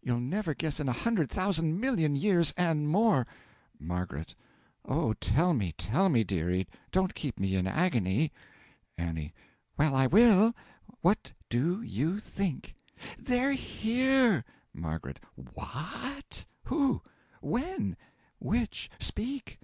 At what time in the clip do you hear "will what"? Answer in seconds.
10.06-11.32